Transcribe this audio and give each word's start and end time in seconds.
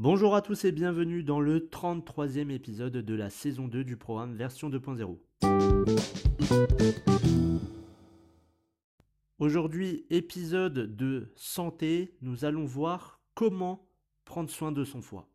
Bonjour 0.00 0.36
à 0.36 0.42
tous 0.42 0.64
et 0.64 0.70
bienvenue 0.70 1.24
dans 1.24 1.40
le 1.40 1.58
33e 1.58 2.52
épisode 2.52 2.92
de 2.92 3.14
la 3.16 3.30
saison 3.30 3.66
2 3.66 3.82
du 3.82 3.96
programme 3.96 4.36
version 4.36 4.70
2.0. 4.70 5.18
Aujourd'hui, 9.40 10.06
épisode 10.08 10.94
de 10.94 11.32
santé, 11.34 12.14
nous 12.22 12.44
allons 12.44 12.64
voir 12.64 13.20
comment 13.34 13.88
prendre 14.24 14.48
soin 14.48 14.70
de 14.70 14.84
son 14.84 15.02
foie. 15.02 15.28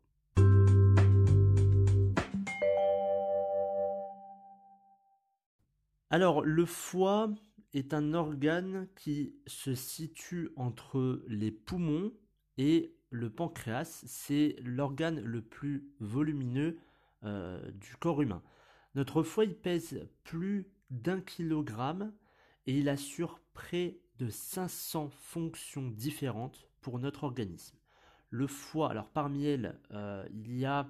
Alors, 6.08 6.40
le 6.42 6.64
foie 6.64 7.28
est 7.74 7.92
un 7.92 8.14
organe 8.14 8.88
qui 8.96 9.34
se 9.46 9.74
situe 9.74 10.52
entre 10.56 11.22
les 11.28 11.50
poumons 11.50 12.14
et 12.56 12.94
le 13.14 13.30
pancréas, 13.30 14.02
c'est 14.06 14.56
l'organe 14.64 15.20
le 15.20 15.40
plus 15.40 15.88
volumineux 16.00 16.78
euh, 17.22 17.70
du 17.70 17.94
corps 17.96 18.20
humain. 18.20 18.42
Notre 18.96 19.22
foie, 19.22 19.44
il 19.44 19.54
pèse 19.54 20.08
plus 20.24 20.66
d'un 20.90 21.20
kilogramme 21.20 22.12
et 22.66 22.76
il 22.76 22.88
assure 22.88 23.40
près 23.52 23.98
de 24.18 24.28
500 24.28 25.10
fonctions 25.10 25.88
différentes 25.88 26.66
pour 26.80 26.98
notre 26.98 27.22
organisme. 27.22 27.76
Le 28.30 28.48
foie, 28.48 28.90
alors 28.90 29.10
parmi 29.10 29.46
elles, 29.46 29.78
euh, 29.92 30.26
il 30.32 30.58
y 30.58 30.64
a 30.64 30.88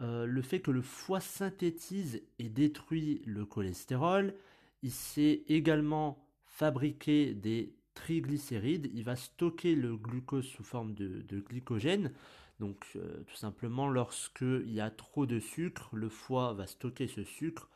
euh, 0.00 0.26
le 0.26 0.42
fait 0.42 0.60
que 0.60 0.72
le 0.72 0.82
foie 0.82 1.20
synthétise 1.20 2.20
et 2.40 2.48
détruit 2.48 3.22
le 3.24 3.46
cholestérol. 3.46 4.34
Il 4.82 4.90
sait 4.90 5.44
également 5.46 6.26
fabriquer 6.46 7.32
des 7.32 7.77
triglycérides, 7.98 8.90
il 8.94 9.02
va 9.02 9.16
stocker 9.16 9.74
le 9.74 9.96
glucose 9.96 10.46
sous 10.46 10.62
forme 10.62 10.94
de, 10.94 11.40
glycogène. 11.40 12.12
Donc 12.60 12.86
euh, 12.96 13.22
tout 13.26 13.36
simplement 13.36 13.88
lorsqu'il 13.88 14.70
y 14.72 14.80
a 14.80 14.90
trop 14.90 15.26
de 15.26 15.40
sucre, 15.40 15.90
le 15.92 16.08
foie 16.08 16.52
va 16.54 16.66
stocker 16.66 17.08
ce 17.08 17.24
sucre 17.24 17.68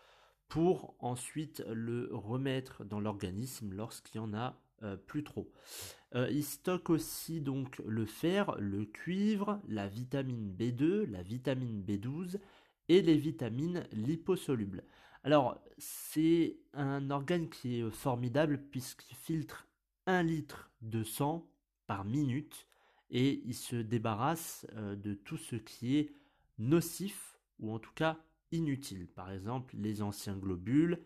pour 0.48 0.94
ensuite 0.98 1.64
le 1.72 2.08
remettre 2.12 2.84
dans 2.84 3.00
l'organisme 3.00 3.72
lorsqu'il 3.72 4.16
y 4.16 4.24
en 4.24 4.34
a 4.34 4.60
euh, 4.82 4.96
plus 4.96 5.24
trop. 5.24 5.50
Euh, 6.14 6.28
il 6.30 6.44
stocke 6.44 6.90
aussi 6.90 7.40
donc 7.40 7.80
le 7.86 8.06
fer, 8.06 8.54
le 8.58 8.84
cuivre, 8.84 9.60
la 9.68 9.88
vitamine 9.88 10.54
B2, 10.56 11.10
la 11.10 11.22
vitamine 11.22 11.82
B12 11.82 12.38
et 12.88 13.02
les 13.02 13.16
vitamines 13.16 13.86
liposolubles. 13.92 14.84
Alors 15.24 15.62
c'est 15.78 16.56
un 16.74 17.10
organe 17.10 17.48
qui 17.48 17.80
est 17.80 17.90
formidable 17.90 18.60
puisqu'il 18.70 19.16
filtre 19.16 19.66
1 20.06 20.22
litre 20.22 20.70
de 20.80 21.04
sang 21.04 21.48
par 21.86 22.04
minute 22.04 22.66
et 23.10 23.42
il 23.44 23.54
se 23.54 23.76
débarrasse 23.76 24.66
euh, 24.74 24.96
de 24.96 25.14
tout 25.14 25.36
ce 25.36 25.56
qui 25.56 25.96
est 25.96 26.14
nocif 26.58 27.38
ou 27.60 27.72
en 27.72 27.78
tout 27.78 27.92
cas 27.94 28.18
inutile. 28.50 29.06
Par 29.06 29.30
exemple, 29.30 29.76
les 29.76 30.02
anciens 30.02 30.36
globules, 30.36 30.98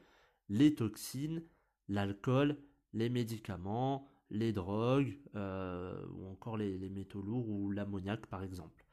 les 0.49 0.75
toxines, 0.75 1.43
l'alcool, 1.89 2.57
les 2.93 3.09
médicaments, 3.09 4.09
les 4.31 4.53
drogues 4.53 5.19
euh, 5.35 6.05
ou 6.15 6.27
encore 6.29 6.57
les, 6.57 6.89
métaux 6.89 7.23
lourds 7.23 7.49
ou 7.49 7.71
l'ammoniac 7.71 8.27
par 8.27 8.43
exemple. 8.43 8.85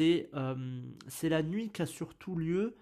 Euh, 0.00 0.82
c'est 1.06 1.28
la 1.28 1.42
nuit 1.42 1.70
qu'a 1.70 1.86
surtout 1.86 2.36
lieu 2.36 2.76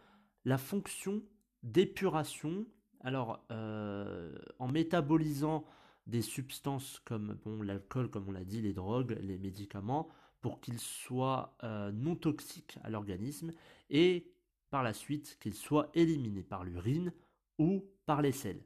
la 0.45 0.59
fonction 0.59 1.23
d'épuration. 1.63 2.67
Alors, 3.01 3.47
en 3.51 4.69
métabolisant 4.69 5.65
des 6.09 6.23
substances 6.23 7.01
comme 7.05 7.37
l'alcool, 7.63 8.11
comme 8.11 8.29
on 8.29 8.33
l'a 8.33 8.45
dit, 8.45 8.63
les 8.63 8.73
drogues, 8.73 9.17
les 9.21 9.39
médicaments, 9.39 10.09
pour 10.41 10.61
qu'ils 10.61 10.81
soient 10.81 11.57
euh, 11.63 11.93
non 11.93 12.17
toxiques 12.17 12.79
à 12.83 12.91
l'organisme 12.91 13.53
et 13.91 14.33
par 14.71 14.83
la 14.83 14.93
suite 14.93 15.39
qu'ils 15.41 15.55
soient 15.55 15.91
éliminés 15.95 16.43
par 16.43 16.65
l'urine 16.65 17.13
ou 17.59 17.85
par 18.07 18.23
les 18.23 18.33
selles. 18.33 18.63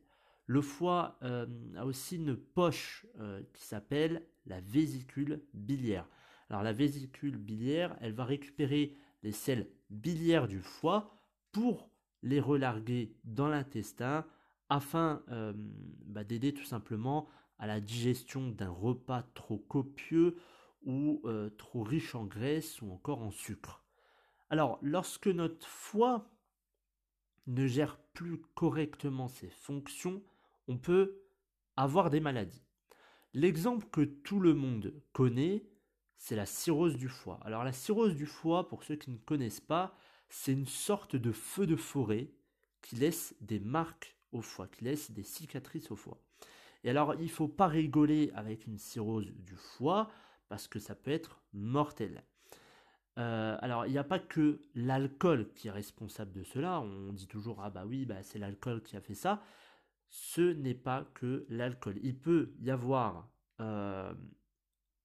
Le 0.47 0.61
foie 0.61 1.19
euh, 1.23 1.47
a 1.77 1.87
aussi 1.87 2.17
une 2.17 2.37
poche 2.37 3.07
euh, 3.19 3.43
qui 3.55 3.63
s'appelle 3.63 4.27
la 4.47 4.61
vésicule 4.61 5.43
biliaire. 5.55 6.09
Alors 6.51 6.63
la 6.63 6.73
vésicule 6.73 7.39
biliaire, 7.39 7.97
elle 8.01 8.13
va 8.13 8.25
récupérer 8.25 8.97
les 9.23 9.33
sels 9.33 9.69
biliaires 9.91 10.49
du 10.49 10.61
foie 10.61 11.17
pour 11.53 11.89
les 12.23 12.41
relarguer 12.41 13.15
dans 13.25 13.49
l'intestin 13.49 14.27
afin 14.73 15.23
euh, 15.29 15.53
bah, 15.55 16.25
d'aider 16.25 16.55
tout 16.55 16.65
simplement 16.65 17.29
à 17.59 17.67
la 17.67 17.79
digestion 17.79 18.49
d'un 18.49 18.71
repas 18.71 19.23
trop 19.35 19.59
copieux 19.59 20.39
ou 20.85 21.21
euh, 21.27 21.51
trop 21.51 21.83
riche 21.83 22.15
en 22.15 22.25
graisse 22.25 22.81
ou 22.81 22.91
encore 22.91 23.21
en 23.21 23.31
sucre. 23.31 23.85
Alors, 24.49 24.79
lorsque 24.81 25.29
notre 25.29 25.67
foie 25.67 26.31
ne 27.47 27.67
gère 27.67 27.99
plus 28.15 28.41
correctement 28.55 29.29
ses 29.29 29.51
fonctions, 29.51 30.23
on 30.69 30.79
peut 30.79 31.21
avoir 31.77 32.09
des 32.09 32.21
maladies. 32.21 32.65
L'exemple 33.35 33.87
que 33.91 34.01
tout 34.01 34.41
le 34.41 34.55
monde 34.55 34.95
connaît, 35.13 35.67
c'est 36.17 36.37
la 36.37 36.47
cirrhose 36.47 36.97
du 36.97 37.09
foie. 37.09 37.41
Alors 37.45 37.63
la 37.63 37.73
cirrhose 37.73 38.17
du 38.17 38.27
foie, 38.27 38.69
pour 38.69 38.85
ceux 38.85 38.97
qui 38.97 39.11
ne 39.11 39.19
connaissent 39.19 39.61
pas, 39.61 39.95
c'est 40.31 40.53
une 40.53 40.67
sorte 40.67 41.15
de 41.15 41.33
feu 41.33 41.67
de 41.67 41.77
forêt 41.77 42.31
qui 42.81 42.97
laisse 42.97 43.35
des 43.41 43.61
marques 43.61 44.17
au 44.33 44.43
foie, 44.43 44.69
qui 44.69 44.85
laisse 44.85 45.11
des 45.11 45.23
cicatrices 45.23 45.91
au 45.91 45.97
foie. 45.97 46.19
Et 46.85 46.91
alors, 46.91 47.15
il 47.15 47.25
ne 47.25 47.29
faut 47.29 47.49
pas 47.49 47.69
rigoler 47.69 48.33
avec 48.35 48.67
une 48.67 48.79
cirrhose 48.79 49.33
du 49.37 49.55
foie, 49.57 50.11
parce 50.49 50.69
que 50.69 50.79
ça 50.79 50.95
peut 50.95 51.11
être 51.11 51.41
mortel. 51.53 52.25
Euh, 53.19 53.57
alors, 53.61 53.87
il 53.87 53.93
n'y 53.93 53.99
a 53.99 54.05
pas 54.05 54.19
que 54.19 54.61
l'alcool 54.75 55.51
qui 55.55 55.69
est 55.69 55.71
responsable 55.71 56.33
de 56.33 56.43
cela. 56.43 56.81
On 56.81 57.13
dit 57.13 57.27
toujours, 57.27 57.63
ah 57.63 57.71
bah 57.71 57.85
oui, 57.87 58.05
bah 58.05 58.23
c'est 58.23 58.39
l'alcool 58.39 58.83
qui 58.83 58.97
a 58.97 59.01
fait 59.01 59.15
ça. 59.15 59.43
Ce 60.09 60.41
n'est 60.41 60.75
pas 60.75 61.07
que 61.15 61.47
l'alcool. 61.49 61.99
Il 62.03 62.19
peut 62.19 62.53
y 62.61 62.71
avoir, 62.71 63.29
euh, 63.61 64.13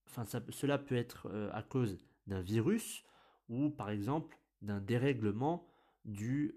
enfin, 0.06 0.24
cela 0.50 0.78
peut 0.78 0.96
être 0.96 1.28
euh, 1.32 1.50
à 1.52 1.62
cause 1.62 1.98
d'un 2.26 2.40
virus 2.40 3.04
ou 3.48 3.70
par 3.70 3.90
exemple 3.90 4.38
d'un 4.60 4.80
dérèglement 4.80 5.66
du, 6.04 6.54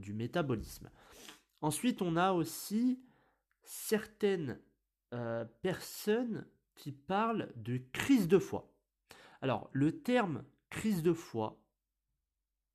du 0.00 0.12
métabolisme. 0.12 0.90
Ensuite, 1.60 2.02
on 2.02 2.16
a 2.16 2.32
aussi 2.32 3.00
certaines 3.62 4.58
euh, 5.12 5.44
personnes 5.62 6.46
qui 6.74 6.92
parlent 6.92 7.50
de 7.56 7.80
crise 7.92 8.28
de 8.28 8.38
foie. 8.38 8.72
Alors, 9.40 9.68
le 9.72 10.00
terme 10.00 10.44
crise 10.70 11.02
de 11.02 11.12
foie 11.12 11.60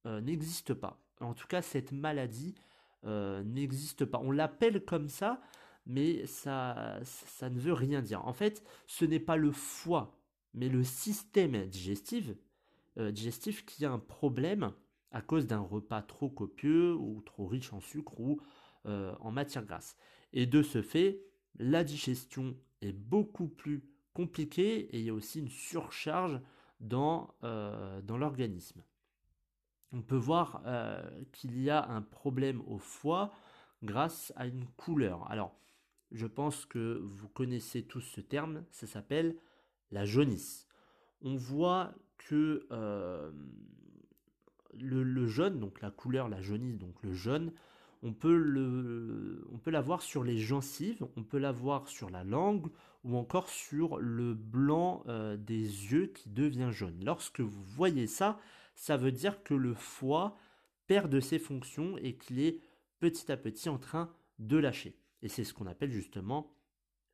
euh, 0.06 0.20
n'existe 0.20 0.74
pas. 0.74 1.02
En 1.22 1.34
tout 1.34 1.48
cas, 1.48 1.62
cette 1.62 1.92
maladie 1.92 2.56
euh, 3.06 3.44
n'existe 3.44 4.06
pas. 4.06 4.20
On 4.20 4.32
l'appelle 4.32 4.84
comme 4.84 5.08
ça, 5.08 5.42
mais 5.86 6.26
ça, 6.26 7.00
ça 7.04 7.50
ne 7.50 7.60
veut 7.60 7.74
rien 7.74 8.02
dire. 8.02 8.26
En 8.28 8.34
fait, 8.34 8.64
ce 8.88 9.06
n'est 9.06 9.20
pas 9.20 9.38
le 9.38 9.52
foie, 9.52 10.20
mais 10.54 10.70
le 10.70 10.84
système 10.84 11.66
digestif, 11.68 12.32
digestif 12.98 13.66
qui 13.66 13.86
a 13.86 13.92
un 13.92 14.00
problème 14.00 14.72
à 15.12 15.22
cause 15.22 15.48
d'un 15.48 15.60
repas 15.60 16.02
trop 16.02 16.30
copieux 16.30 16.94
ou 16.96 17.22
trop 17.22 17.48
riche 17.48 17.74
en 17.74 17.80
sucre 17.80 18.20
ou 18.20 18.40
euh, 18.86 19.16
en 19.20 19.32
matière 19.32 19.66
grasse. 19.66 19.96
Et 20.34 20.46
de 20.46 20.62
ce 20.62 20.82
fait, 20.82 21.22
la 21.58 21.84
digestion 21.84 22.58
est 22.82 22.92
beaucoup 22.92 23.48
plus 23.48 23.84
compliquée 24.14 24.80
et 24.94 25.00
il 25.00 25.06
y 25.06 25.10
a 25.10 25.14
aussi 25.14 25.40
une 25.40 25.50
surcharge 25.50 26.40
dans, 26.80 27.34
euh, 27.44 28.02
l'organisme. 28.10 28.84
On 29.94 30.02
peut 30.02 30.18
voir 30.18 30.64
euh, 30.66 31.02
qu'il 31.32 31.62
y 31.62 31.70
a 31.70 31.88
un 31.88 32.02
problème 32.02 32.62
au 32.68 32.78
foie 32.78 33.32
grâce 33.84 34.34
à 34.36 34.48
une 34.48 34.66
couleur. 34.76 35.32
Alors, 35.32 35.56
je 36.12 36.28
pense 36.28 36.66
que 36.66 37.00
vous 37.04 37.30
connaissez 37.30 37.84
tous 37.84 38.02
ce 38.02 38.22
terme, 38.22 38.66
ça 38.70 38.86
s'appelle 38.86 39.38
la 39.92 40.04
jaunisse. 40.06 40.68
On 41.22 41.36
voit 41.36 41.94
que 42.18 42.68
le, 44.74 45.26
jaune, 45.28 45.60
donc 45.60 45.82
la 45.82 45.92
couleur, 45.92 46.28
la 46.28 46.42
jaunisse, 46.42 46.78
donc 46.78 47.02
le 47.02 47.14
jaune, 47.14 47.54
On 48.04 48.14
peut, 48.14 48.36
le, 48.36 49.48
on 49.52 49.70
l'avoir 49.72 50.02
sur 50.02 50.24
les 50.24 50.38
gencives, 50.38 51.08
on 51.16 51.24
peut 51.24 51.38
l'avoir 51.38 51.88
sur 51.88 52.10
la 52.10 52.24
langue 52.24 52.68
ou 53.06 53.18
encore 53.18 53.50
sur 53.50 53.98
le 53.98 54.34
blanc 54.34 55.04
euh, 55.08 55.38
des 55.38 55.62
yeux 55.62 56.08
qui 56.08 56.30
devient 56.30 56.70
jaune. 56.72 57.02
Lorsque 57.04 57.40
vous 57.40 57.64
voyez 57.64 58.08
ça, 58.08 58.40
ça 58.76 58.98
veut 58.98 59.12
dire 59.12 59.42
que 59.44 59.54
le 59.54 59.74
foie 59.74 60.38
perd 60.88 61.10
de 61.10 61.22
ses 61.22 61.40
fonctions 61.40 61.98
et 61.98 62.16
qu'il 62.16 62.40
est 62.42 62.60
petit 63.00 63.32
à 63.32 63.38
petit 63.38 63.70
en 63.70 63.78
train 63.78 64.14
de 64.40 64.58
lâcher. 64.58 64.98
Et 65.22 65.30
c'est 65.30 65.46
ce 65.46 65.54
qu'on 65.54 65.68
appelle 65.68 65.92
justement 65.92 66.54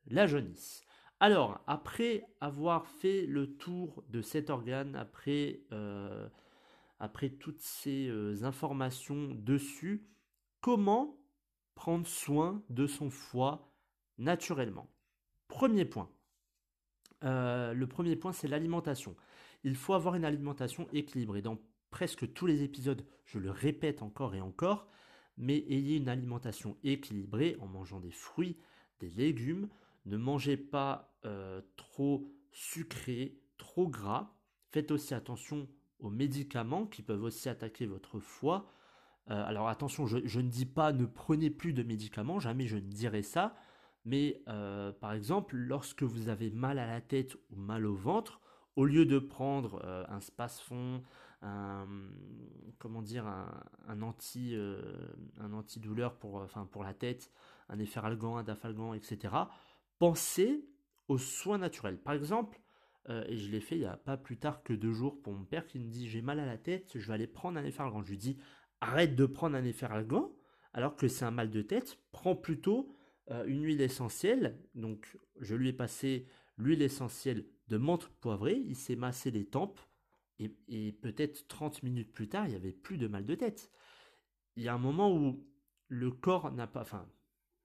la 0.06 0.26
jaunisse. 0.26 0.82
Alors, 1.20 1.62
après 1.66 2.26
avoir 2.40 2.86
fait 2.86 3.26
le 3.26 3.54
tour 3.56 4.02
de 4.08 4.22
cet 4.22 4.48
organe, 4.48 4.96
après, 4.96 5.60
euh, 5.70 6.28
toutes 7.38 7.60
ces 7.60 8.08
euh, 8.08 8.42
informations 8.44 9.28
dessus, 9.34 10.06
comment 10.60 11.18
prendre 11.74 12.06
soin 12.06 12.62
de 12.68 12.86
son 12.86 13.10
foie 13.10 13.72
naturellement? 14.18 14.90
Premier 15.48 15.84
point. 15.84 16.10
Euh, 17.24 17.72
le 17.74 17.86
premier 17.86 18.16
point, 18.16 18.32
c'est 18.32 18.48
l'alimentation. 18.48 19.16
Il 19.64 19.76
faut 19.76 19.94
avoir 19.94 20.14
une 20.14 20.24
alimentation 20.24 20.88
équilibrée. 20.92 21.42
Dans 21.42 21.58
presque 21.90 22.32
tous 22.32 22.46
les 22.46 22.62
épisodes, 22.62 23.04
je 23.24 23.38
le 23.38 23.50
répète 23.50 24.02
encore 24.02 24.34
et 24.34 24.40
encore, 24.40 24.86
mais 25.36 25.58
ayez 25.68 25.96
une 25.96 26.08
alimentation 26.08 26.76
équilibrée 26.82 27.56
en 27.60 27.66
mangeant 27.66 28.00
des 28.00 28.10
fruits, 28.10 28.56
des 29.00 29.10
légumes. 29.10 29.68
Ne 30.06 30.16
mangez 30.16 30.56
pas 30.56 31.14
euh, 31.24 31.60
trop 31.76 32.30
sucré, 32.52 33.38
trop 33.58 33.88
gras. 33.88 34.34
Faites 34.70 34.90
aussi 34.90 35.14
attention 35.14 35.68
aux 35.98 36.10
médicaments 36.10 36.86
qui 36.86 37.02
peuvent 37.02 37.22
aussi 37.22 37.48
attaquer 37.48 37.86
votre 37.86 38.18
foie. 38.18 38.66
Euh, 39.30 39.44
alors 39.46 39.68
attention, 39.68 40.06
je, 40.06 40.40
ne 40.40 40.48
dis 40.48 40.66
pas 40.66 40.92
ne 40.92 41.06
prenez 41.06 41.50
plus 41.50 41.72
de 41.72 41.82
médicaments, 41.82 42.40
jamais 42.40 42.66
je 42.66 42.76
ne 42.76 42.80
dirais 42.80 43.22
ça. 43.22 43.54
Mais 44.04 44.42
euh, 44.48 44.92
par 44.92 45.12
exemple, 45.12 45.56
lorsque 45.56 46.02
vous 46.02 46.28
avez 46.28 46.50
mal 46.50 46.78
à 46.78 46.86
la 46.86 47.00
tête 47.00 47.36
ou 47.50 47.56
mal 47.56 47.86
au 47.86 47.94
ventre, 47.94 48.40
au 48.76 48.84
lieu 48.84 49.04
de 49.04 49.18
prendre 49.18 49.84
un 50.08 50.20
spasfon, 50.20 51.02
un, 51.42 51.86
comment 52.78 53.02
dire, 53.02 53.26
un, 53.26 54.00
anti, 54.00 54.56
un 55.38 55.52
antidouleur 55.52 56.14
pour, 56.14 56.36
enfin, 56.36 56.66
pour 56.70 56.84
la 56.84 56.94
tête, 56.94 57.30
un 57.68 57.78
efferalgan, 57.78 58.36
un 58.38 58.42
dafalgan, 58.42 58.94
etc., 58.94 59.34
pensez 59.98 60.64
aux 61.08 61.18
soins 61.18 61.58
naturels. 61.58 61.98
Par 61.98 62.14
exemple, 62.14 62.60
euh, 63.08 63.24
et 63.28 63.36
je 63.36 63.50
l'ai 63.50 63.60
fait 63.60 63.76
il 63.76 63.80
n'y 63.80 63.86
a 63.86 63.96
pas 63.96 64.16
plus 64.16 64.36
tard 64.36 64.62
que 64.62 64.72
deux 64.72 64.92
jours 64.92 65.20
pour 65.22 65.32
mon 65.32 65.44
père 65.44 65.66
qui 65.66 65.78
me 65.78 65.88
dit 65.88 66.08
j'ai 66.08 66.20
mal 66.20 66.38
à 66.38 66.46
la 66.46 66.58
tête, 66.58 66.92
je 66.94 67.06
vais 67.06 67.14
aller 67.14 67.26
prendre 67.26 67.58
un 67.58 67.64
efferalgan. 67.64 68.02
Je 68.02 68.10
lui 68.10 68.18
dis 68.18 68.36
arrête 68.80 69.14
de 69.14 69.26
prendre 69.26 69.56
un 69.56 69.64
efferalgan 69.64 70.32
alors 70.72 70.96
que 70.96 71.08
c'est 71.08 71.24
un 71.24 71.30
mal 71.30 71.50
de 71.50 71.62
tête, 71.62 71.98
prends 72.12 72.36
plutôt 72.36 72.94
euh, 73.30 73.44
une 73.46 73.64
huile 73.64 73.80
essentielle. 73.80 74.58
Donc 74.74 75.18
je 75.40 75.54
lui 75.54 75.68
ai 75.68 75.72
passé 75.72 76.26
l'huile 76.56 76.82
essentielle 76.82 77.44
de 77.68 77.76
menthe 77.76 78.08
poivrée, 78.20 78.56
il 78.56 78.76
s'est 78.76 78.96
massé 78.96 79.30
les 79.30 79.46
tempes 79.46 79.80
et, 80.38 80.56
et 80.68 80.92
peut-être 80.92 81.46
30 81.48 81.82
minutes 81.82 82.12
plus 82.12 82.28
tard 82.28 82.46
il 82.46 82.50
n'y 82.50 82.56
avait 82.56 82.72
plus 82.72 82.98
de 82.98 83.08
mal 83.08 83.26
de 83.26 83.34
tête. 83.34 83.70
Il 84.56 84.62
y 84.62 84.68
a 84.68 84.74
un 84.74 84.78
moment 84.78 85.14
où 85.14 85.44
le 85.88 86.10
corps 86.10 86.52
n'a 86.52 86.66
pas, 86.66 86.82
enfin 86.82 87.08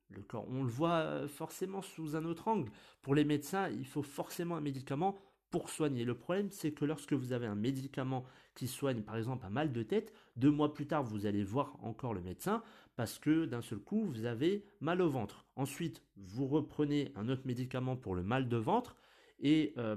le 0.10 0.22
corps. 0.22 0.48
On 0.50 0.64
le 0.64 0.70
voit 0.70 1.00
euh, 1.00 1.28
forcément 1.28 1.82
sous 1.82 2.16
un 2.16 2.26
autre 2.26 2.48
angle. 2.48 2.72
Pour 3.02 3.16
les 3.16 3.26
médecins, 3.26 3.70
il 3.70 3.86
faut 3.86 4.04
forcément 4.04 4.56
un 4.56 4.62
médicament 4.62 5.18
pour 5.50 5.70
soigner. 5.70 6.04
Le 6.04 6.16
problème, 6.16 6.50
c'est 6.52 6.72
que 6.72 6.86
lorsque 6.86 7.14
vous 7.14 7.32
avez 7.34 7.48
un 7.48 7.56
médicament 7.56 8.26
qui 8.56 8.68
soigne 8.68 9.02
par 9.02 9.18
exemple 9.18 9.46
un 9.46 9.50
mal 9.50 9.72
de 9.72 9.84
tête, 9.84 10.14
deux 10.36 10.52
mois 10.52 10.74
plus 10.74 10.88
tard, 10.88 11.04
vous 11.04 11.26
allez 11.26 11.44
voir 11.44 11.78
encore 11.84 12.14
le 12.14 12.22
médecin 12.22 12.64
parce 12.96 13.20
que 13.20 13.46
d'un 13.46 13.62
seul 13.62 13.80
coup, 13.80 14.04
vous 14.06 14.26
avez 14.26 14.66
mal 14.80 15.02
au 15.02 15.10
ventre. 15.10 15.46
Ensuite, 15.56 16.02
vous 16.16 16.48
reprenez 16.48 17.12
un 17.16 17.30
autre 17.30 17.46
médicament 17.46 17.96
pour 17.96 18.16
le 18.16 18.24
mal 18.24 18.48
de 18.48 18.58
ventre 18.58 18.96
et 19.40 19.74
euh, 19.78 19.96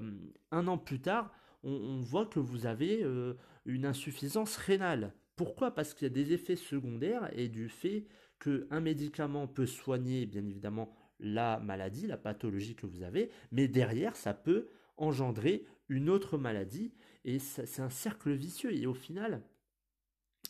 un 0.50 0.66
an 0.66 0.78
plus 0.78 1.00
tard, 1.00 1.32
on, 1.62 2.00
voit 2.00 2.26
que 2.26 2.40
vous 2.40 2.66
avez 2.66 3.02
euh, 3.02 3.34
une 3.66 3.86
insuffisance 3.86 4.56
rénale. 4.56 5.14
Pourquoi? 5.36 5.72
Parce 5.72 5.94
qu'il 5.94 6.06
y 6.06 6.10
a 6.10 6.14
des 6.14 6.32
effets 6.32 6.56
secondaires 6.56 7.30
et 7.32 7.48
du 7.48 7.68
fait 7.68 8.06
qu'un 8.40 8.80
médicament 8.80 9.46
peut 9.46 9.66
soigner 9.66 10.26
bien 10.26 10.44
évidemment 10.46 10.92
la 11.20 11.58
maladie, 11.58 12.06
la 12.06 12.16
pathologie 12.16 12.76
que 12.76 12.86
vous 12.86 13.02
avez, 13.02 13.30
mais 13.50 13.66
derrière, 13.66 14.14
ça 14.16 14.34
peut 14.34 14.68
engendrer 14.96 15.64
une 15.88 16.10
autre 16.10 16.38
maladie, 16.38 16.92
et 17.24 17.38
c'est 17.38 17.80
un 17.80 17.90
cercle 17.90 18.32
vicieux. 18.32 18.74
Et 18.74 18.86
au 18.86 18.94
final, 18.94 19.42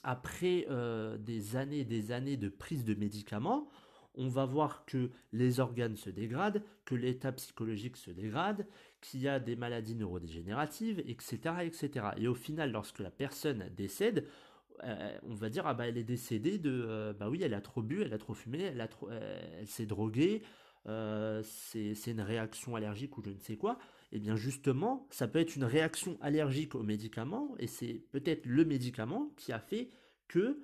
après 0.03 0.67
euh, 0.71 1.17
des 1.19 1.57
années 1.57 1.81
et 1.81 1.85
des 1.85 2.13
années 2.13 2.37
de 2.37 2.49
prise 2.49 2.85
de 2.85 2.95
médicaments, 2.95 3.69
on 4.15 4.29
va 4.29 4.45
voir 4.47 4.85
que 4.85 5.11
les 5.33 5.61
organes 5.61 5.97
se 5.97 6.11
dégradent, 6.11 6.63
que 6.85 6.95
l'état 6.95 7.31
psychologique 7.33 7.97
se 7.97 8.11
dégrade, 8.11 8.67
qu'il 9.01 9.21
y 9.21 9.29
a 9.29 9.39
des 9.39 9.55
maladies 9.55 9.95
neurodégénératives, 9.95 11.01
etc., 11.07 11.39
etc. 11.63 12.07
Et 12.17 12.27
au 12.27 12.35
final, 12.35 12.73
lorsque 12.73 12.99
la 12.99 13.11
personne 13.11 13.69
décède, 13.77 14.27
euh, 14.85 15.19
on 15.25 15.35
va 15.35 15.49
dire 15.51 15.67
ah 15.67 15.75
bah 15.75 15.89
elle 15.89 15.99
est 15.99 16.05
décédée 16.05 16.59
de 16.59 16.85
euh, 16.89 17.13
bah 17.13 17.29
oui 17.29 17.43
elle 17.43 17.55
a 17.55 17.61
trop 17.61 17.83
bu, 17.83 18.03
elle 18.03 18.13
a 18.13 18.19
trop 18.19 18.35
fumé, 18.35 18.63
elle 18.63 18.81
a 18.81 18.89
trop, 18.89 19.09
elle 19.11 19.67
s'est 19.67 19.87
droguée, 19.87 20.43
c'est 20.85 22.07
une 22.07 22.21
réaction 22.21 22.77
allergique 22.77 23.17
ou 23.19 23.23
je 23.23 23.31
ne 23.31 23.39
sais 23.39 23.57
quoi. 23.57 23.79
Eh 24.13 24.19
bien 24.19 24.37
justement 24.37 25.07
ça 25.11 25.29
peut 25.29 25.39
être 25.39 25.57
une 25.57 25.65
réaction 25.65 26.17
allergique 26.21 26.75
au 26.75 26.83
médicament 26.83 27.55
et 27.59 27.67
c'est 27.67 28.05
peut-être 28.11 28.47
le 28.47 28.65
médicament 28.65 29.33
qui 29.37 29.53
a 29.53 29.59
fait 29.59 29.91
que 30.29 30.61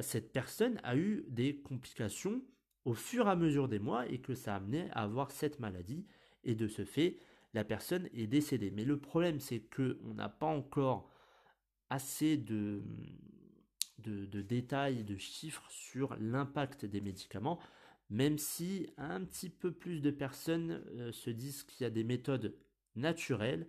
cette 0.00 0.32
personne 0.32 0.80
a 0.84 0.96
eu 0.96 1.26
des 1.28 1.60
complications 1.60 2.40
au 2.86 2.94
fur 2.94 3.26
et 3.26 3.30
à 3.30 3.36
mesure 3.36 3.68
des 3.68 3.78
mois 3.78 4.06
et 4.08 4.20
que 4.20 4.34
ça 4.34 4.54
a 4.54 4.56
amené 4.56 4.88
à 4.92 5.02
avoir 5.02 5.30
cette 5.30 5.60
maladie 5.60 6.06
et 6.44 6.54
de 6.54 6.66
ce 6.66 6.84
fait 6.84 7.18
la 7.52 7.64
personne 7.64 8.08
est 8.14 8.26
décédée. 8.26 8.70
Mais 8.70 8.84
le 8.84 8.98
problème 8.98 9.40
c'est 9.40 9.60
que 9.60 9.98
on 10.04 10.14
n'a 10.14 10.28
pas 10.28 10.46
encore 10.46 11.10
assez 11.90 12.36
de 12.36 12.82
de, 13.98 14.42
détails, 14.42 15.04
de 15.04 15.16
chiffres 15.16 15.68
sur 15.68 16.16
l'impact 16.20 16.84
des 16.84 17.00
médicaments, 17.00 17.58
même 18.10 18.38
si 18.38 18.88
un 18.96 19.24
petit 19.24 19.50
peu 19.50 19.72
plus 19.72 20.00
de 20.00 20.10
personnes 20.10 20.82
euh, 20.94 21.12
se 21.12 21.30
disent 21.30 21.64
qu'il 21.64 21.82
y 21.82 21.86
a 21.86 21.90
des 21.90 22.04
méthodes 22.04 22.54
naturelles 22.96 23.68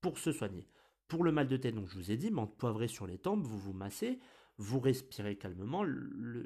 pour 0.00 0.18
se 0.18 0.32
soigner. 0.32 0.68
Pour 1.08 1.24
le 1.24 1.32
mal 1.32 1.48
de 1.48 1.56
tête, 1.56 1.74
donc 1.74 1.88
je 1.88 1.96
vous 1.96 2.10
ai 2.10 2.16
dit, 2.16 2.30
menthe 2.30 2.56
poivrée 2.56 2.88
sur 2.88 3.06
les 3.06 3.18
tempes, 3.18 3.42
vous 3.44 3.58
vous 3.58 3.72
massez, 3.72 4.18
vous 4.58 4.80
respirez 4.80 5.36
calmement. 5.36 5.84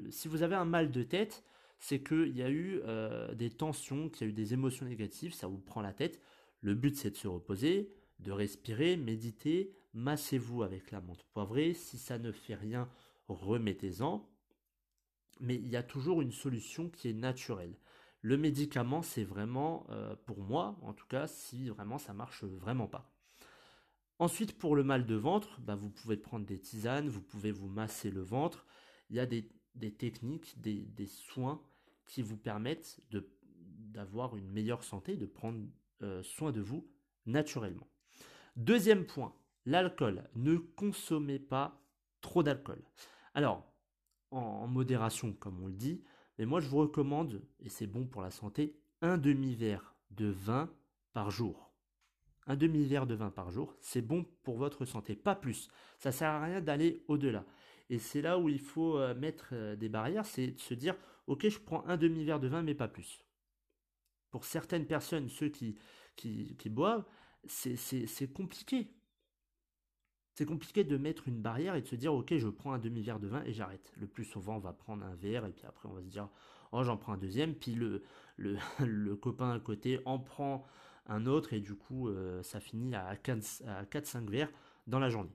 si 0.09 0.27
vous 0.27 0.43
avez 0.43 0.55
un 0.55 0.65
mal 0.65 0.91
de 0.91 1.03
tête, 1.03 1.43
c'est 1.79 2.03
qu'il 2.03 2.37
y 2.37 2.43
a 2.43 2.49
eu 2.49 2.79
euh, 2.85 3.33
des 3.33 3.49
tensions, 3.49 4.09
qu'il 4.09 4.27
y 4.27 4.29
a 4.29 4.31
eu 4.31 4.33
des 4.33 4.53
émotions 4.53 4.85
négatives, 4.85 5.33
ça 5.33 5.47
vous 5.47 5.57
prend 5.57 5.81
la 5.81 5.93
tête. 5.93 6.21
Le 6.61 6.75
but 6.75 6.95
c'est 6.95 7.09
de 7.11 7.15
se 7.15 7.27
reposer, 7.27 7.91
de 8.19 8.31
respirer, 8.31 8.97
méditer, 8.97 9.73
massez-vous 9.93 10.61
avec 10.61 10.91
la 10.91 11.01
menthe 11.01 11.23
poivrée. 11.33 11.73
Si 11.73 11.97
ça 11.97 12.19
ne 12.19 12.31
fait 12.31 12.55
rien, 12.55 12.87
remettez-en. 13.27 14.29
Mais 15.39 15.55
il 15.55 15.67
y 15.69 15.75
a 15.75 15.83
toujours 15.83 16.21
une 16.21 16.31
solution 16.31 16.89
qui 16.89 17.09
est 17.09 17.13
naturelle. 17.13 17.75
Le 18.21 18.37
médicament, 18.37 19.01
c'est 19.01 19.23
vraiment, 19.23 19.85
euh, 19.89 20.15
pour 20.25 20.41
moi 20.41 20.77
en 20.81 20.93
tout 20.93 21.07
cas, 21.07 21.27
si 21.27 21.69
vraiment 21.69 21.97
ça 21.97 22.13
marche 22.13 22.43
vraiment 22.43 22.87
pas. 22.87 23.11
Ensuite, 24.19 24.57
pour 24.57 24.75
le 24.75 24.83
mal 24.83 25.07
de 25.07 25.15
ventre, 25.15 25.59
bah, 25.61 25.73
vous 25.73 25.89
pouvez 25.89 26.15
prendre 26.15 26.45
des 26.45 26.59
tisanes, 26.59 27.09
vous 27.09 27.23
pouvez 27.23 27.51
vous 27.51 27.67
masser 27.67 28.11
le 28.11 28.21
ventre. 28.21 28.67
Il 29.09 29.15
y 29.15 29.19
a 29.19 29.25
des, 29.25 29.49
techniques, 29.97 30.61
des, 30.61 31.07
soins 31.07 31.59
qui 32.05 32.21
vous 32.21 32.37
permettent 32.37 33.01
d'avoir 33.09 34.37
une 34.37 34.51
meilleure 34.51 34.83
santé, 34.83 35.17
de 35.17 35.25
prendre 35.25 35.65
euh, 36.03 36.21
soin 36.21 36.51
de 36.51 36.61
vous 36.61 36.87
naturellement. 37.25 37.87
Deuxième 38.55 39.05
point, 39.07 39.33
l'alcool. 39.65 40.29
Ne 40.35 40.57
consommez 40.57 41.39
pas 41.39 41.81
trop 42.21 42.43
d'alcool. 42.43 42.83
Alors, 43.33 43.65
en, 44.31 44.67
modération, 44.67 45.33
comme 45.33 45.61
on 45.63 45.67
le 45.67 45.73
dit, 45.73 46.03
mais 46.41 46.47
moi 46.47 46.59
je 46.59 46.67
vous 46.69 46.79
recommande, 46.79 47.39
et 47.59 47.69
c'est 47.69 47.85
bon 47.85 48.07
pour 48.07 48.23
la 48.23 48.31
santé, 48.31 48.75
un 49.01 49.19
demi-verre 49.19 49.93
de 50.09 50.25
vin 50.25 50.73
par 51.13 51.29
jour. 51.29 51.71
Un 52.47 52.55
demi-verre 52.55 53.05
de 53.05 53.13
vin 53.13 53.29
par 53.29 53.51
jour, 53.51 53.75
c'est 53.79 54.01
bon 54.01 54.25
pour 54.41 54.57
votre 54.57 54.85
santé, 54.85 55.15
pas 55.15 55.35
plus. 55.35 55.69
Ça 55.99 56.11
sert 56.11 56.31
à 56.31 56.43
rien 56.43 56.59
d'aller 56.59 57.05
au-delà. 57.07 57.45
Et 57.91 57.99
c'est 57.99 58.23
là 58.23 58.39
où 58.39 58.49
il 58.49 58.57
faut 58.57 58.97
euh, 58.97 59.13
mettre 59.13 59.49
euh, 59.53 59.75
des 59.75 59.87
barrières, 59.87 60.25
c'est 60.25 60.47
de 60.47 60.59
se 60.59 60.73
dire, 60.73 60.95
ok, 61.27 61.47
je 61.47 61.59
prends 61.59 61.85
un 61.85 61.95
demi-verre 61.95 62.39
de 62.39 62.47
vin, 62.47 62.63
mais 62.63 62.73
pas 62.73 62.87
plus. 62.87 63.23
Pour 64.31 64.43
certaines 64.43 64.87
personnes, 64.87 65.29
ceux 65.29 65.49
qui 65.49 65.77
boivent, 66.71 67.05
c'est 67.45 68.33
compliqué 68.33 68.91
c'est 70.33 70.45
compliqué 70.45 70.83
de 70.83 70.97
mettre 70.97 71.27
une 71.27 71.41
barrière 71.41 71.75
et 71.75 71.81
de 71.81 71.87
se 71.87 71.95
dire 71.95 72.13
ok 72.13 72.35
je 72.37 72.47
prends 72.47 72.73
un 72.73 72.79
demi-verre 72.79 73.19
de 73.19 73.27
vin 73.27 73.43
et 73.45 73.53
j'arrête. 73.53 73.91
Le 73.97 74.07
plus 74.07 74.23
souvent 74.23 74.55
on 74.55 74.59
va 74.59 74.73
prendre 74.73 75.05
un 75.05 75.15
verre 75.15 75.45
et 75.45 75.51
puis 75.51 75.65
après 75.65 75.89
on 75.89 75.93
va 75.93 76.01
se 76.01 76.07
dire 76.07 76.29
oh 76.71 76.83
j'en 76.83 76.97
prends 76.97 77.13
un 77.13 77.17
deuxième 77.17 77.53
puis 77.53 77.75
le, 77.75 78.03
le, 78.37 79.15
copain 79.21 79.51
à 79.51 79.59
côté 79.59 79.99
en 80.05 80.19
prend 80.19 80.65
un 81.07 81.25
autre 81.25 81.53
et 81.53 81.59
du 81.59 81.75
coup 81.75 82.07
euh, 82.07 82.41
ça 82.43 82.59
finit 82.59 82.95
à 82.95 83.15
4-5 83.15 84.29
verres 84.29 84.51
dans 84.87 84.99
la 84.99 85.09
journée. 85.09 85.31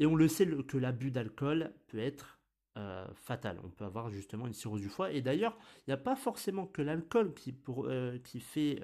Et 0.00 0.06
on 0.06 0.14
le 0.14 0.28
sait 0.28 0.46
que 0.46 0.78
l'abus 0.78 1.10
d'alcool 1.10 1.72
peut 1.88 1.98
être 1.98 2.38
euh, 2.76 3.06
fatale. 3.14 3.58
On 3.64 3.68
peut 3.68 3.84
avoir 3.84 4.10
justement 4.10 4.46
une 4.46 4.52
cirrhose 4.52 4.80
du 4.80 4.88
foie. 4.88 5.10
Et 5.10 5.22
d'ailleurs, 5.22 5.58
il 5.78 5.90
n'y 5.90 5.94
a 5.94 5.96
pas 5.96 6.14
forcément 6.14 6.66
que 6.68 6.82
l'alcool 6.82 7.34
qui, 7.34 7.52
euh, 7.68 8.16
qui, 8.20 8.38
fait, 8.38 8.80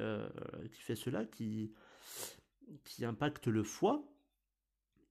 qui 0.72 0.80
fait 0.82 0.96
cela, 0.96 1.24
qui, 1.24 1.72
qui 2.82 3.04
impacte 3.04 3.46
le 3.46 3.62
foie. 3.62 4.04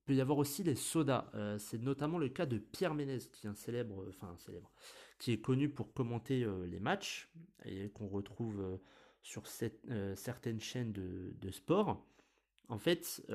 Il 0.04 0.08
peut 0.08 0.16
y 0.16 0.22
avoir 0.22 0.38
aussi 0.38 0.64
les 0.64 0.76
sodas. 0.76 1.32
c'est 1.60 1.82
notamment 1.82 2.18
le 2.18 2.28
cas 2.28 2.46
de 2.46 2.58
Pierre 2.58 2.94
Ménez, 2.94 3.20
qui 3.32 3.48
est 3.48 3.50
un 3.50 3.56
célèbre, 3.56 4.06
enfin 4.10 4.36
célèbre, 4.38 4.70
qui 5.18 5.32
est 5.32 5.40
connu 5.40 5.70
pour 5.70 5.94
commenter 5.94 6.46
les 6.66 6.82
matchs 6.82 7.32
et 7.64 7.90
qu'on 7.90 8.10
retrouve 8.10 8.80
sur 9.22 9.48
certaines 9.48 10.60
chaînes 10.60 10.92
de, 10.92 11.52
sport. 11.52 12.06
En 12.68 12.78
fait, 12.78 13.26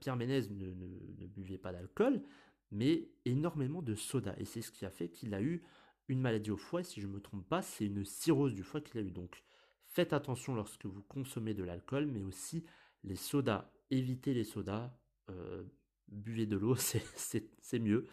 Pierre 0.00 0.16
Ménez 0.16 0.42
ne, 0.50 1.26
buvait 1.26 1.56
pas 1.56 1.72
d'alcool, 1.72 2.22
mais 2.70 3.08
énormément 3.24 3.82
de 3.82 3.94
soda. 3.94 4.34
Et 4.38 4.44
c'est 4.44 4.62
ce 4.62 4.70
qui 4.70 4.84
a 4.84 4.90
fait 4.90 5.08
qu'il 5.08 5.32
a 5.32 5.40
eu 5.40 5.62
une 6.08 6.20
maladie 6.20 6.50
au 6.50 6.56
foie. 6.56 6.82
Si 6.82 7.00
je 7.00 7.06
ne 7.06 7.12
me 7.12 7.20
trompe 7.20 7.48
pas, 7.48 7.62
c'est 7.62 7.86
une 7.86 8.04
cirrhose 8.04 8.54
du 8.54 8.62
foie 8.62 8.80
qu'il 8.80 8.98
a 8.98 9.02
eu. 9.02 9.10
Donc 9.10 9.42
faites 9.86 10.12
attention 10.12 10.54
lorsque 10.54 10.86
vous 10.86 11.02
consommez 11.02 11.54
de 11.54 11.64
l'alcool, 11.64 12.06
mais 12.06 12.22
aussi 12.22 12.64
les 13.04 13.16
sodas. 13.16 13.70
Évitez 13.90 14.34
les 14.34 14.44
sodas. 14.44 14.92
Euh, 15.30 15.62
buvez 16.10 16.46
de 16.46 16.56
l'eau, 16.56 16.76
c'est 17.16 17.78
mieux. 17.78 18.06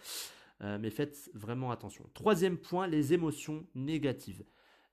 Euh, 0.62 0.80
mais 0.80 0.90
faites 0.90 1.30
vraiment 1.34 1.72
attention. 1.72 2.10
Troisième 2.14 2.58
point, 2.58 2.88
les 2.88 3.14
émotions 3.14 3.66
négatives. 3.76 4.44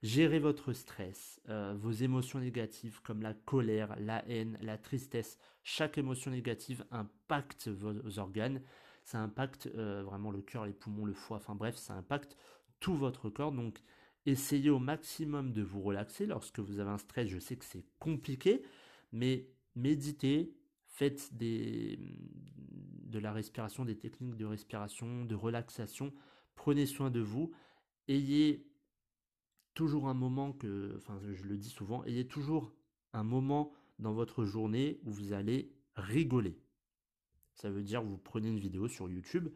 Gérez 0.03 0.37
votre 0.37 0.73
stress, 0.73 1.41
euh, 1.49 1.73
vos 1.75 1.91
émotions 1.91 2.39
négatives 2.39 3.01
comme 3.01 3.23
la 3.23 3.33
colère, 3.33 3.95
la 3.99 4.23
haine, 4.29 4.59
la 4.61 4.77
tristesse. 4.77 5.39
Chaque 5.63 5.97
émotion 5.97 6.29
négative 6.29 6.85
impacte 6.91 7.69
vos 7.69 8.19
organes 8.19 8.61
ça 9.05 9.19
impacte 9.19 9.67
euh, 9.67 10.03
vraiment 10.03 10.31
le 10.31 10.41
cœur, 10.41 10.65
les 10.65 10.73
poumons, 10.73 11.05
le 11.05 11.13
foie, 11.13 11.37
enfin 11.37 11.55
bref, 11.55 11.75
ça 11.75 11.93
impacte 11.93 12.35
tout 12.79 12.95
votre 12.95 13.29
corps. 13.29 13.51
Donc 13.51 13.77
essayez 14.25 14.71
au 14.71 14.79
maximum 14.79 15.53
de 15.53 15.61
vous 15.61 15.81
relaxer 15.81 16.25
lorsque 16.25 16.59
vous 16.59 16.79
avez 16.79 16.89
un 16.89 16.97
stress. 16.97 17.29
Je 17.29 17.39
sais 17.39 17.55
que 17.55 17.65
c'est 17.65 17.85
compliqué, 17.99 18.63
mais 19.11 19.47
méditez, 19.75 20.55
faites 20.87 21.33
des, 21.35 21.99
de 23.15 23.19
la 23.21 23.31
respiration, 23.31 23.85
des 23.85 23.97
techniques 23.97 24.35
de 24.35 24.45
respiration, 24.45 25.23
de 25.23 25.35
relaxation. 25.35 26.13
Prenez 26.55 26.85
soin 26.85 27.09
de 27.09 27.21
vous. 27.21 27.53
Ayez 28.09 28.67
toujours 29.73 30.09
un 30.09 30.13
moment 30.13 30.51
que, 30.51 30.93
enfin 30.97 31.17
je 31.21 31.43
le 31.43 31.57
dis 31.57 31.69
souvent, 31.69 32.03
ayez 32.03 32.27
toujours 32.27 32.73
un 33.13 33.23
moment 33.23 33.71
dans 33.99 34.13
votre 34.13 34.43
journée 34.43 34.99
où 35.05 35.11
vous 35.11 35.31
allez 35.31 35.71
rigoler. 35.95 36.59
Ça 37.53 37.69
veut 37.69 37.83
dire 37.83 38.03
vous 38.03 38.17
prenez 38.17 38.49
une 38.49 38.59
vidéo 38.59 38.89
sur 38.89 39.09
YouTube 39.09 39.47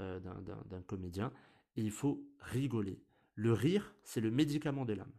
euh, 0.00 0.18
d'un 0.18 0.82
comédien 0.82 1.30
et 1.76 1.82
il 1.82 1.90
faut 1.90 2.26
rigoler. 2.40 3.02
Le 3.34 3.52
rire, 3.52 3.94
c'est 4.02 4.22
le 4.22 4.30
médicament 4.30 4.86
de 4.86 4.94
l'âme. 4.94 5.12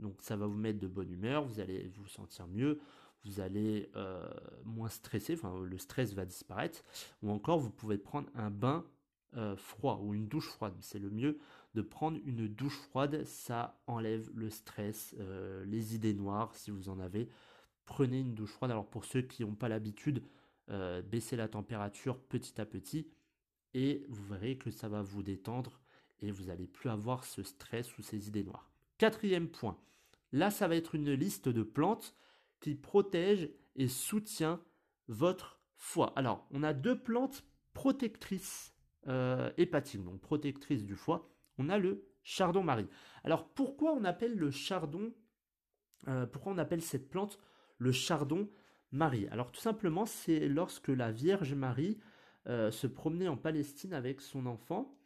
Donc 0.00 0.20
ça 0.20 0.36
va 0.36 0.46
vous 0.46 0.58
mettre 0.58 0.80
de 0.80 0.88
bonne 0.88 1.12
humeur, 1.12 1.44
vous 1.44 1.60
allez 1.60 1.86
vous 1.94 2.08
sentir 2.08 2.48
mieux, 2.48 2.80
vous 3.24 3.40
allez 3.40 3.90
euh, 3.96 4.28
moins 4.64 4.88
stresser, 4.88 5.34
enfin 5.34 5.54
le 5.62 5.78
stress 5.78 6.14
va 6.14 6.24
disparaître, 6.24 6.84
ou 7.22 7.30
encore 7.30 7.58
vous 7.58 7.70
pouvez 7.70 7.98
prendre 7.98 8.28
un 8.34 8.50
bain 8.50 8.84
euh, 9.36 9.56
froid 9.56 10.00
ou 10.02 10.14
une 10.14 10.28
douche 10.28 10.48
froide. 10.48 10.74
C'est 10.80 10.98
le 10.98 11.10
mieux 11.10 11.38
de 11.74 11.82
prendre 11.82 12.18
une 12.24 12.46
douche 12.46 12.78
froide, 12.78 13.24
ça 13.24 13.80
enlève 13.86 14.30
le 14.34 14.48
stress, 14.48 15.16
les 15.64 15.96
idées 15.96 16.14
noires 16.14 16.54
si 16.54 16.70
vous 16.70 16.88
en 16.88 17.00
avez. 17.00 17.28
Prenez 17.84 18.20
une 18.20 18.34
douche 18.34 18.52
froide. 18.52 18.70
Alors 18.70 18.86
pour 18.86 19.04
ceux 19.04 19.22
qui 19.22 19.42
n'ont 19.42 19.56
pas 19.56 19.68
l'habitude, 19.68 20.22
euh, 20.70 21.02
baisser 21.02 21.36
la 21.36 21.46
température 21.46 22.18
petit 22.18 22.58
à 22.58 22.64
petit 22.64 23.06
et 23.74 24.06
vous 24.08 24.24
verrez 24.24 24.56
que 24.56 24.70
ça 24.70 24.88
va 24.88 25.02
vous 25.02 25.22
détendre 25.22 25.78
et 26.22 26.30
vous 26.30 26.44
n'allez 26.44 26.66
plus 26.66 26.88
avoir 26.88 27.24
ce 27.24 27.42
stress 27.42 27.98
ou 27.98 28.02
ces 28.02 28.28
idées 28.28 28.44
noires. 28.44 28.70
Quatrième 28.96 29.48
point, 29.48 29.76
là 30.32 30.50
ça 30.50 30.66
va 30.66 30.76
être 30.76 30.94
une 30.94 31.12
liste 31.12 31.50
de 31.50 31.62
plantes 31.62 32.14
qui 32.64 32.74
protègent 32.74 33.50
et 33.76 33.88
soutient 33.88 34.58
votre 35.06 35.60
foie. 35.76 36.14
Alors 36.16 36.46
on 36.50 36.62
a 36.62 36.72
deux 36.72 36.98
plantes 36.98 37.44
protectrices 37.74 38.74
euh, 39.06 39.52
hépatiques, 39.58 40.02
donc 40.02 40.22
protectrices 40.22 40.82
du 40.82 40.96
foie. 40.96 41.28
On 41.58 41.68
a 41.68 41.76
le 41.76 42.08
chardon-marie. 42.22 42.88
Alors 43.22 43.46
pourquoi 43.50 43.92
on 43.92 44.02
appelle 44.04 44.34
le 44.34 44.50
chardon, 44.50 45.12
euh, 46.08 46.24
pourquoi 46.24 46.54
on 46.54 46.58
appelle 46.58 46.80
cette 46.80 47.10
plante 47.10 47.38
le 47.76 47.92
chardon 47.92 48.48
Marie. 48.92 49.28
Alors 49.28 49.52
tout 49.52 49.60
simplement, 49.60 50.06
c'est 50.06 50.48
lorsque 50.48 50.88
la 50.88 51.10
Vierge 51.12 51.52
Marie 51.52 51.98
euh, 52.46 52.70
se 52.70 52.86
promenait 52.86 53.28
en 53.28 53.36
Palestine 53.36 53.92
avec 53.92 54.22
son 54.22 54.46
enfant, 54.46 54.96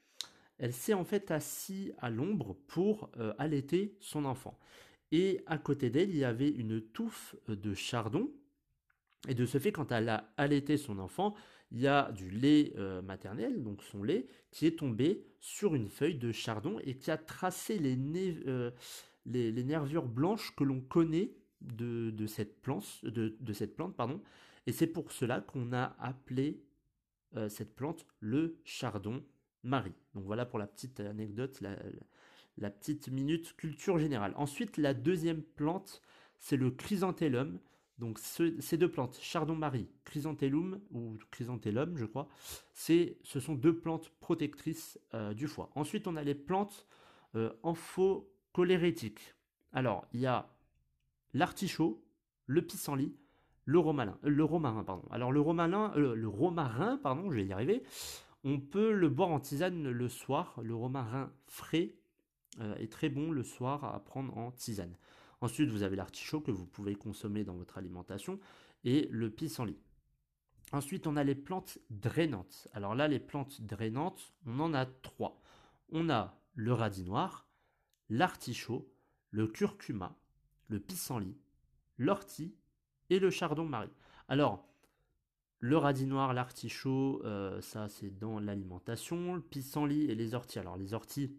elle 0.59 0.75
s'est 0.75 0.95
en 0.95 1.05
fait 1.05 1.33
assise 1.33 1.93
à 1.99 2.09
l'ombre 2.11 2.55
pour 2.69 3.11
euh, 3.17 3.35
allaiter 3.39 3.97
son 3.99 4.27
enfant. 4.27 4.59
Et 5.13 5.43
à 5.47 5.59
côté 5.59 5.91
d'elle, 5.91 6.11
il 6.11 6.17
y 6.17 6.25
avait 6.25 6.51
une 6.51 6.81
touffe 6.81 7.37
de 7.49 7.75
chardon. 7.75 8.31
Et 9.29 9.35
de 9.35 9.47
ce 9.47 9.59
fait, 9.59 9.73
quand 9.73 9.91
elle 9.91 10.09
a 10.09 10.33
allaité 10.37 10.77
son 10.77 10.99
enfant, 10.99 11.35
il 11.71 11.81
y 11.81 11.87
a 11.87 12.13
du 12.13 12.31
lait 12.31 12.73
euh, 12.77 13.03
maternel, 13.03 13.63
donc 13.63 13.83
son 13.83 14.03
lait, 14.03 14.27
qui 14.51 14.67
est 14.67 14.79
tombé 14.79 15.25
sur 15.41 15.75
une 15.75 15.89
feuille 15.89 16.17
de 16.17 16.33
chardon 16.33 16.79
et 16.85 16.97
qui 16.97 17.11
a 17.11 17.17
tracé 17.17 17.79
les, 17.79 17.97
les 19.25 19.65
nervures 19.65 20.07
blanches 20.07 20.55
que 20.55 20.65
l'on 20.65 20.81
connaît 20.81 21.33
de, 21.61 22.27
cette, 22.27 22.61
plante. 22.61 23.97
Pardon, 23.97 24.23
et 24.67 24.73
c'est 24.73 24.87
pour 24.87 25.13
cela 25.13 25.41
qu'on 25.41 25.73
a 25.73 25.97
appelé 25.99 26.63
euh, 27.37 27.49
cette 27.49 27.75
plante 27.75 28.07
le 28.21 28.61
chardon 28.65 29.23
Marie. 29.65 29.95
Donc 30.15 30.25
voilà 30.25 30.47
pour 30.47 30.59
la 30.59 30.67
petite 30.67 31.01
anecdote, 31.01 31.61
petite 32.71 33.09
minute 33.09 33.55
culture 33.57 33.99
générale. 33.99 34.33
Ensuite, 34.37 34.77
la 34.77 34.95
deuxième 34.95 35.43
plante, 35.43 36.03
c'est 36.39 36.57
le 36.57 36.71
chrysanthellum. 36.71 37.59
Donc 37.99 38.19
ces 38.19 38.77
deux 38.77 38.91
plantes, 38.91 39.19
chardon-marie, 39.21 39.89
chrysanthellum 40.05 40.81
ou 40.93 41.19
chrysanthellum, 41.33 41.97
je 41.97 42.05
crois, 42.05 42.29
c'est, 42.73 43.19
ce 43.25 43.41
sont 43.41 43.55
deux 43.55 43.77
plantes 43.77 44.11
protectrices 44.21 45.01
euh, 45.15 45.35
du 45.35 45.49
foie. 45.49 45.71
Ensuite, 45.75 46.07
on 46.07 46.15
a 46.15 46.23
les 46.23 46.37
plantes 46.37 46.87
euh, 47.35 47.53
amphocolérétiques. 47.65 49.35
Alors, 49.73 50.07
il 50.13 50.21
y 50.21 50.27
a 50.27 50.49
l'artichaut, 51.35 52.05
le 52.47 52.63
pissenlit, 52.63 53.17
le 53.69 53.79
romarin, 53.79 54.17
euh, 54.25 54.31
le 54.31 54.45
romarin, 54.45 54.83
pardon. 54.83 55.07
Alors 55.11 55.31
le 55.31 55.41
romarin, 55.41 55.93
euh, 55.97 56.15
le 56.15 56.29
romarin, 56.29 56.97
pardon, 56.97 57.31
je 57.31 57.37
vais 57.37 57.45
y 57.45 57.53
arriver. 57.53 57.83
On 58.45 58.61
peut 58.61 58.93
le 58.93 59.09
boire 59.11 59.29
en 59.29 59.41
tisane 59.41 59.91
le 59.91 60.09
soir. 60.09 60.59
Le 60.63 60.75
romarin 60.75 61.31
frais 61.47 61.95
est 62.79 62.91
très 62.91 63.09
bon 63.09 63.31
le 63.31 63.43
soir 63.43 63.85
à 63.85 64.05
prendre 64.05 64.37
en 64.37 64.51
tisane. 64.51 64.97
Ensuite, 65.41 65.71
vous 65.71 65.83
avez 65.83 65.97
l'artichaut 65.97 66.41
que 66.41 66.51
vous 66.51 66.67
pouvez 66.67 66.97
consommer 66.97 67.45
dans 67.45 67.55
votre 67.55 67.79
alimentation 67.79 68.41
et 68.85 69.09
le 69.11 69.31
pissenlit. 69.31 69.79
Ensuite, 70.73 71.07
on 71.07 71.17
a 71.17 71.25
les 71.25 71.37
plantes 71.37 71.79
drainantes. 71.91 72.69
Alors 72.73 72.95
là, 72.95 73.07
les 73.09 73.21
plantes 73.21 73.61
drainantes, 73.63 74.35
on 74.47 74.59
en 74.61 74.75
a 74.75 74.87
trois. 74.87 75.41
On 75.91 76.11
a 76.11 76.41
le 76.55 76.73
radis 76.73 77.05
noir, 77.05 77.47
l'artichaut, 78.09 78.93
le 79.31 79.47
curcuma 79.47 80.17
le 80.69 80.79
pissenlit, 80.81 81.37
l'ortie 81.97 82.55
et 83.11 83.19
le 83.19 83.31
chardon-marie. 83.31 83.93
Alors, 84.29 84.67
le 85.61 85.77
radis 85.77 86.07
noir, 86.07 86.35
l'artichaut, 86.35 87.21
euh, 87.25 87.61
ça 87.61 87.89
c'est 87.89 88.17
dans 88.17 88.39
l'alimentation. 88.39 89.35
Le 89.35 89.41
pissenlit 89.41 90.05
et 90.05 90.15
les 90.15 90.35
orties. 90.35 90.59
Alors 90.59 90.77
les 90.77 90.95
orties, 90.95 91.35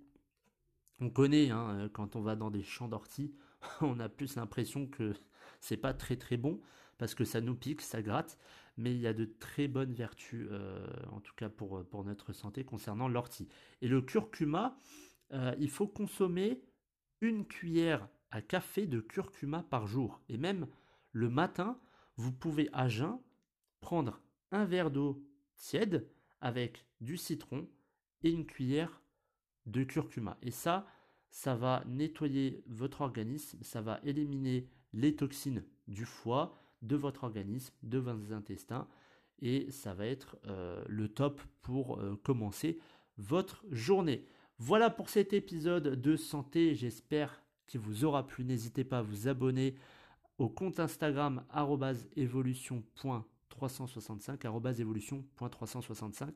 on 1.00 1.10
connaît, 1.10 1.50
hein, 1.50 1.70
euh, 1.72 1.90
quand 1.90 2.16
on 2.16 2.22
va 2.22 2.36
dans 2.36 2.52
des 2.52 2.64
champs 2.64 2.88
d'orties, 2.88 3.34
on 3.82 4.00
a 4.00 4.10
plus 4.10 4.36
l'impression 4.36 4.88
que 4.88 5.14
c'est 5.60 5.78
pas 5.78 5.94
très 5.94 6.18
très 6.18 6.38
bon 6.38 6.60
parce 6.98 7.16
que 7.16 7.24
ça 7.24 7.40
nous 7.40 7.56
pique, 7.56 7.82
ça 7.82 8.02
gratte, 8.02 8.38
mais 8.76 8.94
il 8.94 9.00
y 9.00 9.08
a 9.08 9.14
de 9.14 9.26
très 9.26 9.68
bonnes 9.68 9.94
vertus, 9.94 10.48
euh, 10.52 10.86
en 11.12 11.22
tout 11.22 11.34
cas 11.36 11.50
pour, 11.50 11.86
pour 11.86 12.04
notre 12.04 12.34
santé 12.34 12.66
concernant 12.66 13.08
l'ortie. 13.08 13.48
Et 13.82 13.88
le 13.88 14.02
curcuma, 14.02 14.78
il 15.60 15.70
faut 15.70 15.88
consommer 15.88 16.64
une 17.22 17.46
cuillère 17.46 18.08
à 18.32 18.42
café 18.42 18.88
de 18.88 19.00
curcuma 19.00 19.64
par 19.64 19.88
jour. 19.88 20.22
Et 20.28 20.38
même 20.38 20.68
le 21.12 21.30
matin, 21.30 21.80
vous 22.16 22.32
pouvez 22.32 22.70
à 22.74 22.88
jeun 22.88 23.20
prendre 23.82 24.22
un 24.52 24.66
verre 24.66 24.92
d'eau 24.92 25.24
tiède 25.56 26.10
avec 26.42 26.86
du 27.02 27.18
citron 27.18 27.68
et 28.24 28.32
une 28.32 28.46
cuillère 28.46 29.02
de 29.66 29.84
curcuma. 29.84 30.38
Et 30.42 30.52
ça, 30.52 30.86
ça 31.32 31.56
va 31.56 31.84
nettoyer 31.88 32.64
votre 32.68 33.02
organisme, 33.02 33.60
ça 33.62 33.82
va 33.82 34.00
éliminer 34.04 34.68
les 34.94 35.16
toxines 35.16 35.64
du 35.88 36.06
foie, 36.06 36.56
de 36.82 36.96
votre 36.96 37.24
organisme, 37.24 37.74
de 37.84 37.98
vos 37.98 38.34
intestins, 38.34 38.88
et 39.42 39.72
ça 39.72 39.94
va 39.94 40.06
être 40.06 40.38
euh, 40.48 40.84
le 40.88 41.08
top 41.08 41.42
pour 41.62 42.00
euh, 42.00 42.20
commencer 42.24 42.78
votre 43.18 43.64
journée. 43.72 44.26
Voilà 44.58 44.90
pour 44.90 45.10
cet 45.10 45.34
épisode 45.34 46.02
de 46.02 46.16
santé, 46.16 46.76
j'espère 46.76 47.42
qui 47.68 47.78
vous 47.78 48.04
aura 48.04 48.28
plu. 48.28 48.44
N'hésitez 48.44 48.84
pas 48.84 48.98
à 49.00 49.04
vous 49.04 49.28
abonner 49.28 49.76
au 50.38 50.50
compte 50.50 50.80
Instagram 50.80 51.44
evolution.365 52.16 54.82
evolution.365 54.82 56.30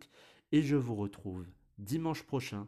et 0.52 0.62
je 0.62 0.76
vous 0.76 0.96
retrouve 0.96 1.48
dimanche 1.78 2.24
prochain 2.24 2.68